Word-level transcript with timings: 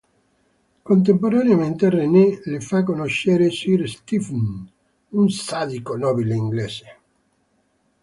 Contemporaneamente 0.89 1.87
René 1.91 2.39
le 2.45 2.59
fa 2.59 2.81
conoscere 2.83 3.51
Sir 3.51 3.87
Stephen, 3.87 4.67
un 5.11 5.29
sadico 5.29 5.95
nobile 5.95 6.33
inglese. 6.33 6.97